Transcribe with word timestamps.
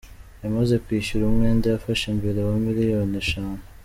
Yamaze 0.43 0.75
kwishyura 0.83 1.23
umwenda 1.27 1.65
yafashe 1.67 2.07
mbere 2.17 2.39
wa 2.47 2.55
miliyoni 2.65 3.15
eshanu. 3.23 3.59